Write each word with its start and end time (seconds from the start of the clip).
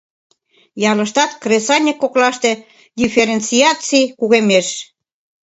Ялыштат 0.91 1.31
кресаньык 1.41 1.97
коклаште 1.99 2.51
дифференциаций 2.99 4.05
кугемеш. 4.19 4.67